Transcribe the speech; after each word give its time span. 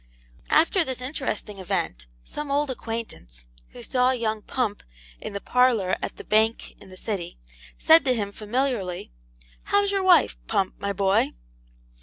After 0.49 0.83
this 0.83 0.99
interesting 0.99 1.59
event, 1.59 2.07
some 2.23 2.49
old 2.49 2.71
acquaintance, 2.71 3.45
who 3.69 3.83
saw 3.83 4.09
young 4.09 4.41
Pump 4.41 4.81
in 5.21 5.33
the 5.33 5.39
parlour 5.39 5.95
at 6.01 6.17
the 6.17 6.23
bank 6.23 6.73
in 6.81 6.89
the 6.89 6.97
City, 6.97 7.37
said 7.77 8.03
to 8.05 8.15
him, 8.15 8.31
familiarly, 8.31 9.11
'How's 9.65 9.91
your 9.91 10.01
wife, 10.01 10.37
Pump, 10.47 10.73
my 10.79 10.91
boy?' 10.91 11.35